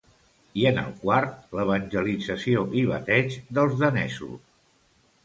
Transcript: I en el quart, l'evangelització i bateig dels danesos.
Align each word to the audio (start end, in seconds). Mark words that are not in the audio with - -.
I 0.59 0.63
en 0.69 0.79
el 0.83 0.87
quart, 1.01 1.35
l'evangelització 1.59 2.63
i 2.81 2.83
bateig 2.93 3.37
dels 3.59 3.77
danesos. 3.83 4.49